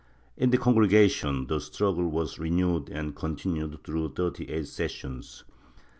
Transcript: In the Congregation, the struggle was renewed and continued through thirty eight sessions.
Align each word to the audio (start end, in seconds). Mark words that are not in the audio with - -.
In 0.35 0.49
the 0.49 0.57
Congregation, 0.57 1.45
the 1.45 1.59
struggle 1.59 2.07
was 2.09 2.39
renewed 2.39 2.89
and 2.89 3.15
continued 3.15 3.83
through 3.83 4.15
thirty 4.15 4.49
eight 4.49 4.67
sessions. 4.67 5.43